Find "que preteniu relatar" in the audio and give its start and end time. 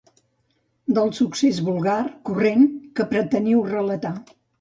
3.01-4.15